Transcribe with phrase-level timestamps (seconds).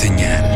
[0.00, 0.49] Señal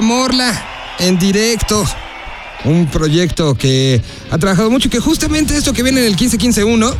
[0.00, 0.52] Morla
[0.98, 1.84] en directo.
[2.64, 4.00] Un proyecto que
[4.30, 6.94] ha trabajado mucho, que justamente esto que viene en el 15-15-1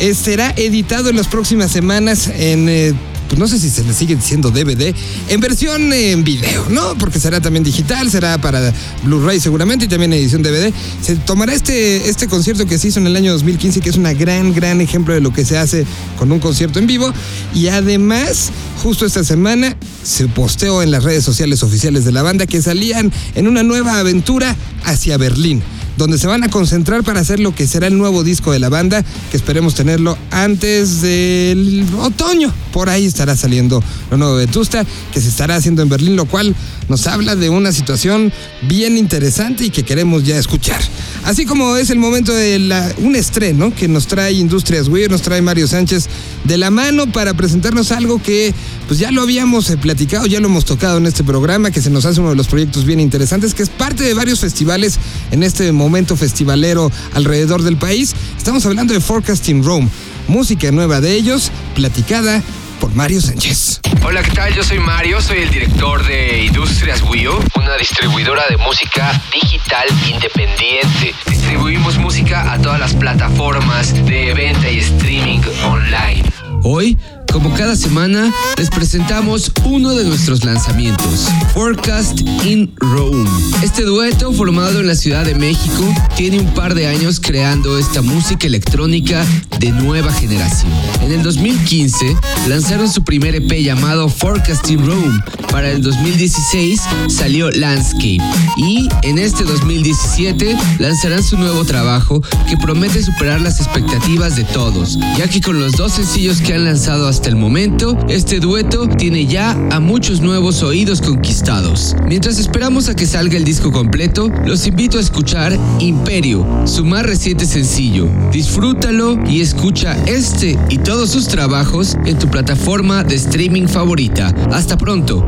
[0.00, 2.94] eh, será editado en las próximas semanas en eh,
[3.32, 4.94] pues no sé si se le sigue diciendo DVD,
[5.28, 6.98] en versión en video, ¿no?
[6.98, 8.74] Porque será también digital, será para
[9.04, 10.70] Blu-ray seguramente y también edición DVD.
[11.00, 14.12] Se tomará este, este concierto que se hizo en el año 2015, que es una
[14.12, 15.86] gran, gran ejemplo de lo que se hace
[16.18, 17.10] con un concierto en vivo.
[17.54, 18.50] Y además,
[18.82, 23.10] justo esta semana se posteó en las redes sociales oficiales de la banda que salían
[23.34, 24.54] en una nueva aventura
[24.84, 25.62] hacia Berlín
[25.96, 28.68] donde se van a concentrar para hacer lo que será el nuevo disco de la
[28.68, 32.52] banda, que esperemos tenerlo antes del otoño.
[32.72, 36.24] Por ahí estará saliendo lo nuevo de Vetusta, que se estará haciendo en Berlín, lo
[36.24, 36.54] cual
[36.88, 40.80] nos habla de una situación bien interesante y que queremos ya escuchar.
[41.24, 45.42] Así como es el momento de un estreno que nos trae Industrias Weir, nos trae
[45.42, 46.08] Mario Sánchez
[46.44, 48.52] de la mano para presentarnos algo que
[48.92, 51.88] pues ya lo habíamos eh, platicado, ya lo hemos tocado en este programa, que se
[51.88, 54.98] nos hace uno de los proyectos bien interesantes, que es parte de varios festivales
[55.30, 58.14] en este momento festivalero alrededor del país.
[58.36, 59.88] Estamos hablando de Forecasting Rome,
[60.28, 62.42] música nueva de ellos, platicada
[62.82, 63.80] por Mario Sánchez.
[64.04, 64.52] Hola, ¿qué tal?
[64.52, 71.14] Yo soy Mario, soy el director de Industrias Wii una distribuidora de música digital independiente.
[71.30, 76.24] Distribuimos música a todas las plataformas de venta y streaming online.
[76.64, 76.98] Hoy
[77.32, 83.28] como cada semana, les presentamos uno de nuestros lanzamientos, Forecast in Rome.
[83.62, 85.82] Este dueto, formado en la Ciudad de México,
[86.14, 89.24] tiene un par de años creando esta música electrónica
[89.58, 90.70] de nueva generación.
[91.00, 92.16] En el 2015,
[92.48, 95.20] lanzaron su primer EP llamado Forecast in Rome.
[95.50, 98.18] Para el 2016 salió Landscape.
[98.56, 104.98] Y en este 2017 lanzarán su nuevo trabajo que promete superar las expectativas de todos,
[105.16, 108.88] ya que con los dos sencillos que han lanzado hasta hasta el momento, este dueto
[108.88, 111.94] tiene ya a muchos nuevos oídos conquistados.
[112.08, 117.06] Mientras esperamos a que salga el disco completo, los invito a escuchar Imperio, su más
[117.06, 118.08] reciente sencillo.
[118.32, 124.34] Disfrútalo y escucha este y todos sus trabajos en tu plataforma de streaming favorita.
[124.50, 125.24] Hasta pronto.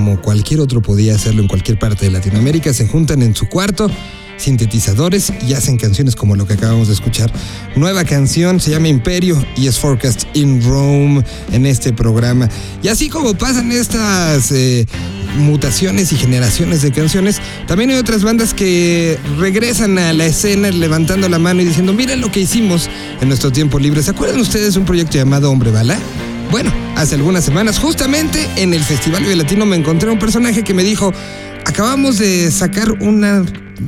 [0.00, 3.90] Como cualquier otro podía hacerlo en cualquier parte de Latinoamérica se juntan en su cuarto
[4.38, 7.30] sintetizadores y hacen canciones como lo que acabamos de escuchar.
[7.76, 12.48] Nueva canción se llama Imperio y es Forecast in Rome en este programa.
[12.82, 14.86] Y así como pasan estas eh,
[15.36, 21.28] mutaciones y generaciones de canciones, también hay otras bandas que regresan a la escena levantando
[21.28, 22.88] la mano y diciendo, miren lo que hicimos
[23.20, 24.02] en nuestro tiempo libre.
[24.02, 25.98] ¿Se acuerdan ustedes de un proyecto llamado Hombre Bala?
[26.50, 30.82] Bueno, hace algunas semanas, justamente en el Festival Latino, me encontré un personaje que me
[30.82, 31.12] dijo,
[31.64, 33.44] acabamos de sacar una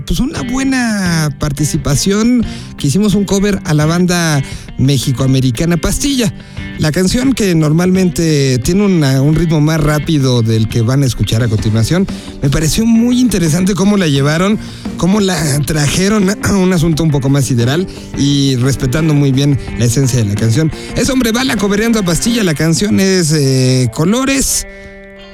[0.06, 2.44] pues una buena participación
[2.78, 4.42] que hicimos un cover a la banda
[4.78, 6.32] mexicoamericana Pastilla.
[6.78, 11.42] La canción que normalmente tiene una- un ritmo más rápido del que van a escuchar
[11.42, 12.06] a continuación,
[12.42, 14.58] me pareció muy interesante cómo la llevaron,
[14.96, 17.86] cómo la trajeron a un asunto un poco más sideral
[18.18, 20.72] y respetando muy bien la esencia de la canción.
[20.96, 24.66] Es Hombre Bala cobereando a Pastilla, la canción es eh, Colores.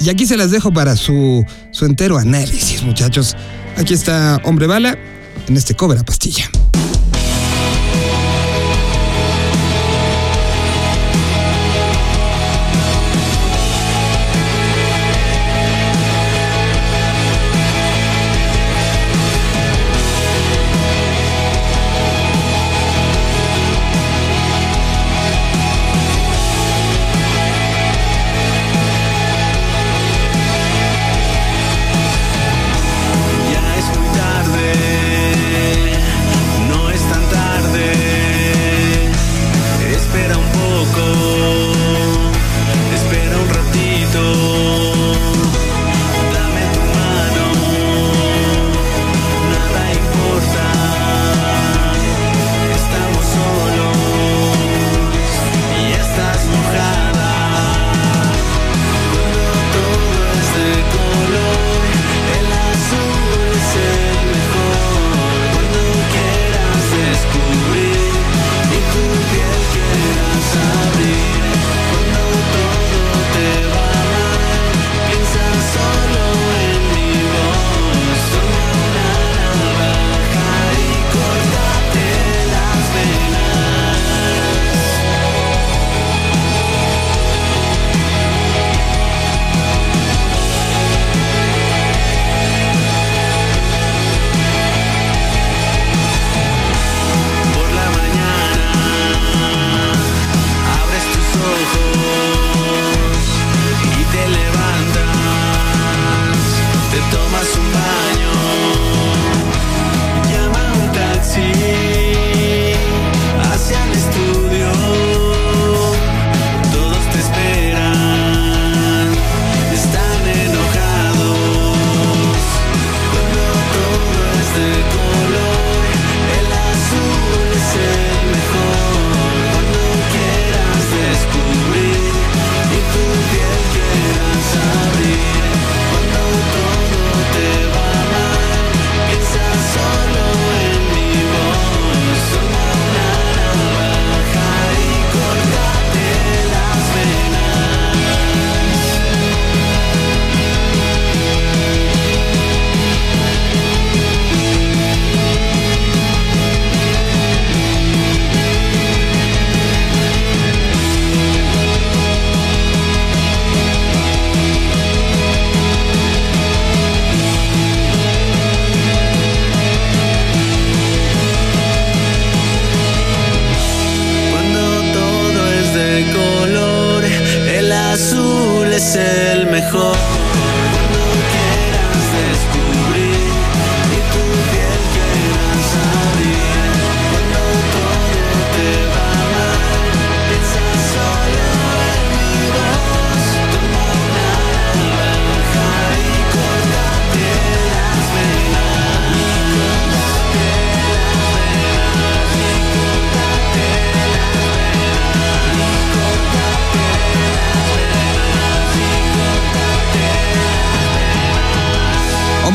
[0.00, 3.36] Y aquí se las dejo para su, su entero análisis, muchachos.
[3.78, 4.98] Aquí está Hombre Bala
[5.46, 6.50] en este cover a pastilla.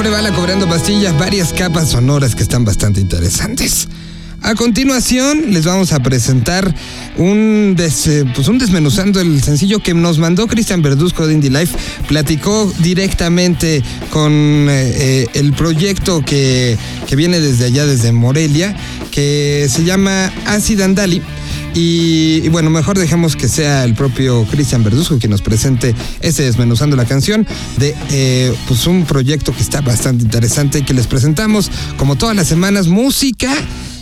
[0.05, 3.87] Hombre cobrando pastillas, varias capas sonoras que están bastante interesantes.
[4.41, 6.75] A continuación les vamos a presentar
[7.15, 11.49] un, des- eh, pues un desmenuzando el sencillo que nos mandó Cristian Verduzco de Indie
[11.51, 11.77] Life.
[12.09, 18.75] Platicó directamente con eh, eh, el proyecto que, que viene desde allá, desde Morelia,
[19.09, 21.21] que se llama Acid Andali
[21.75, 26.95] Y, bueno, mejor dejemos que sea el propio Cristian Verduzco quien nos presente ese desmenuzando
[26.95, 32.15] la canción de eh, pues un proyecto que está bastante interesante que les presentamos como
[32.15, 33.51] todas las semanas música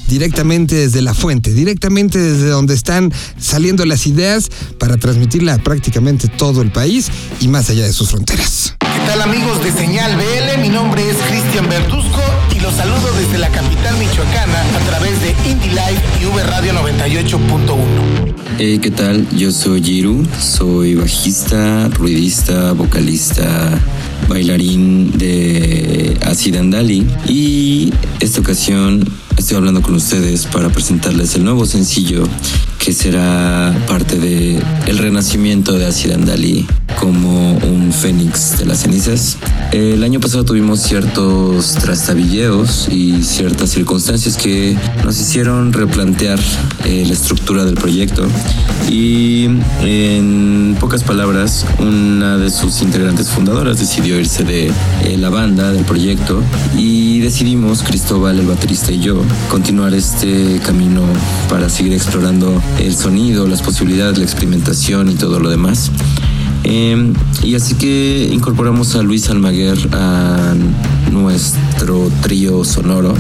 [0.09, 6.27] directamente desde la fuente, directamente desde donde están saliendo las ideas para transmitirla a prácticamente
[6.27, 7.07] todo el país
[7.39, 8.75] y más allá de sus fronteras.
[9.01, 10.61] ¿Qué tal amigos de Señal BL?
[10.61, 12.21] Mi nombre es Cristian Verduzco
[12.55, 16.73] y los saludo desde la capital michoacana a través de Indie Live y V Radio
[16.73, 18.35] 98.1.
[18.59, 19.27] Hey, ¿qué tal?
[19.31, 23.71] Yo soy Jiru, soy bajista, ruidista, vocalista,
[24.27, 29.03] bailarín de Acid Andali y esta ocasión
[29.37, 32.23] estoy hablando con ustedes para presentarles el nuevo sencillo
[32.77, 36.65] que será parte de el renacimiento de Acid Andali
[36.99, 39.37] como un fénix de las cenizas.
[39.71, 46.39] El año pasado tuvimos ciertos trastabilleos y ciertas circunstancias que nos hicieron replantear
[46.85, 48.27] eh, la estructura del proyecto
[48.89, 49.45] y
[49.81, 55.85] en pocas palabras una de sus integrantes fundadoras decidió irse de eh, la banda del
[55.85, 56.41] proyecto
[56.77, 61.01] y decidimos Cristóbal el baterista y yo continuar este camino
[61.49, 65.91] para seguir explorando el sonido, las posibilidades, la experimentación y todo lo demás.
[66.63, 67.13] Eh,
[67.43, 70.53] y así que incorporamos a Luis Almaguer a
[71.11, 73.13] nuestro trío sonoro.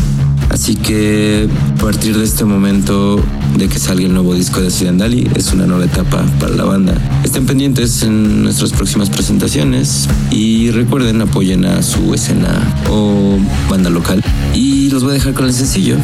[0.51, 3.23] Así que a partir de este momento
[3.57, 6.93] de que salga el nuevo disco de Accidentally es una nueva etapa para la banda.
[7.23, 12.51] Estén pendientes en nuestras próximas presentaciones y recuerden apoyen a su escena
[12.89, 13.37] o
[13.69, 14.21] banda local.
[14.53, 15.95] Y los voy a dejar con el sencillo.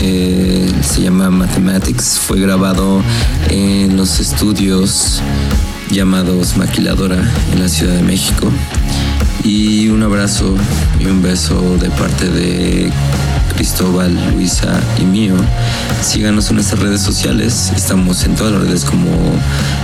[0.00, 2.18] Eh, se llama Mathematics.
[2.18, 3.02] Fue grabado
[3.50, 5.20] en los estudios
[5.90, 8.48] llamados Maquiladora en la Ciudad de México.
[9.44, 10.54] Y un abrazo
[10.98, 12.90] y un beso de parte de
[13.52, 15.34] Cristóbal, Luisa y mío.
[16.02, 17.72] Síganos en nuestras redes sociales.
[17.74, 19.10] Estamos en todas las redes como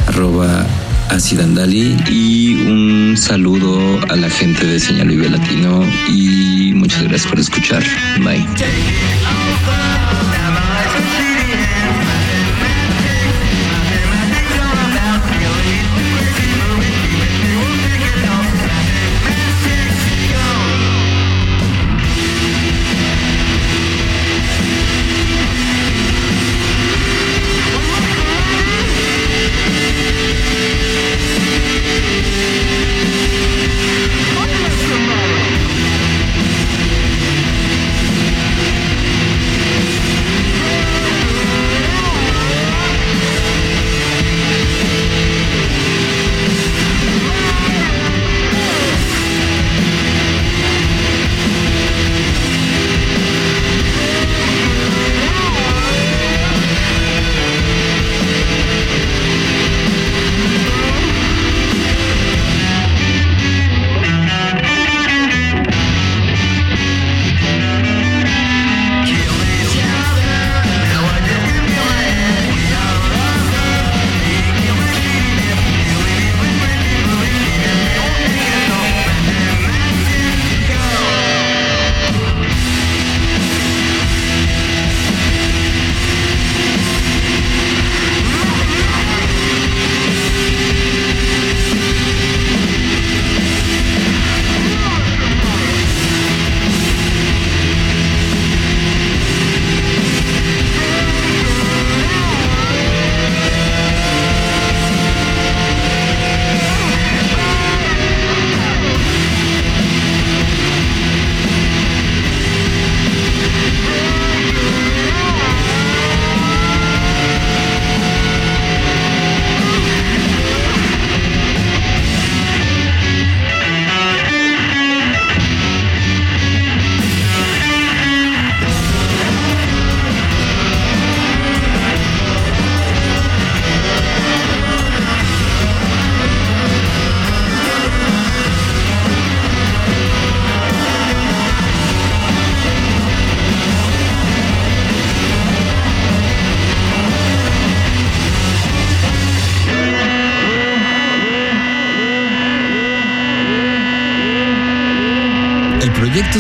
[0.07, 0.67] arroba
[1.11, 7.41] acidandali y un saludo a la gente de Señal Vive Latino y muchas gracias por
[7.41, 7.83] escuchar.
[8.21, 8.47] Bye.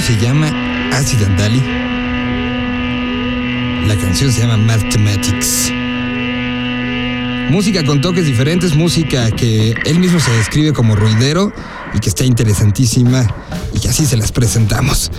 [0.08, 0.48] Se llama
[0.94, 1.62] Acid Andali.
[3.86, 5.70] La canción se llama Mathematics.
[7.50, 11.52] Música con toques diferentes, música que él mismo se describe como ruidero
[11.92, 13.26] y que está interesantísima
[13.74, 15.10] y que así se las presentamos.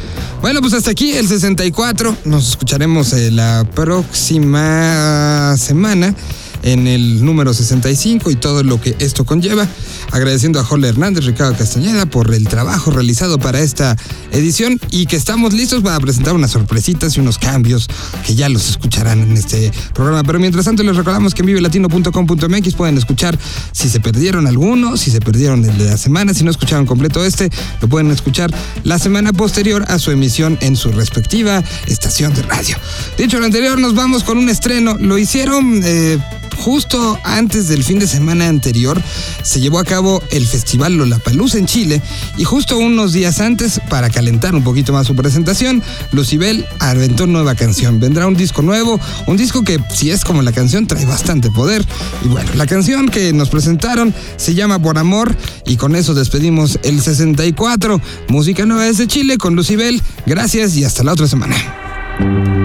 [0.41, 2.17] Bueno, pues hasta aquí el 64.
[2.25, 6.15] Nos escucharemos eh, la próxima semana
[6.63, 9.67] en el número 65 y todo lo que esto conlleva.
[10.11, 13.95] Agradeciendo a Jorge Hernández, Ricardo Castañeda por el trabajo realizado para esta
[14.31, 17.87] edición y que estamos listos para presentar unas sorpresitas y unos cambios
[18.25, 20.23] que ya los escucharán en este programa.
[20.23, 23.37] Pero mientras tanto les recordamos que en vivelatino.com.mx pueden escuchar
[23.71, 27.23] si se perdieron alguno, si se perdieron el de la semana, si no escucharon completo
[27.23, 27.49] este,
[27.81, 32.77] lo pueden escuchar la semana posterior a su emisión en su respectiva estación de radio.
[33.17, 34.97] Dicho lo anterior, nos vamos con un estreno.
[34.99, 35.81] Lo hicieron...
[35.83, 36.19] Eh,
[36.59, 39.01] justo antes del fin de semana anterior
[39.43, 42.01] se llevó a cabo el Festival Lollapalooza en Chile
[42.37, 47.55] y justo unos días antes, para calentar un poquito más su presentación, Lucibel aventó nueva
[47.55, 47.99] canción.
[47.99, 51.85] Vendrá un disco nuevo, un disco que si es como la canción trae bastante poder.
[52.23, 56.79] Y bueno, la canción que nos presentaron se llama Por Amor y con eso despedimos
[56.83, 58.01] el 64.
[58.27, 60.01] Música nueva desde Chile con Lucibel.
[60.25, 62.58] Gracias y hasta la otra semana.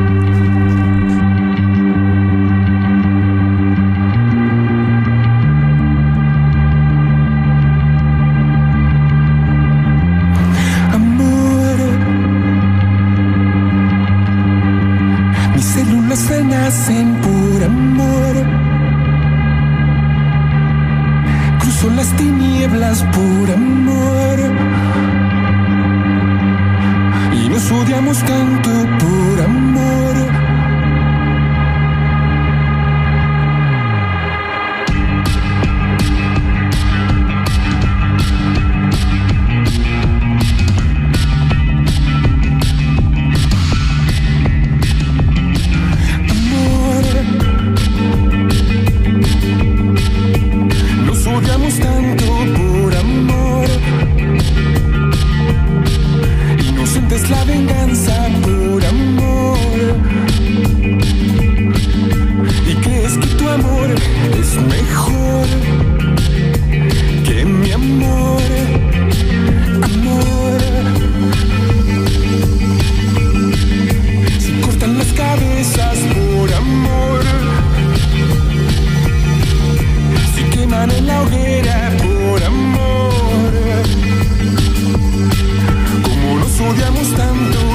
[87.13, 87.74] tanto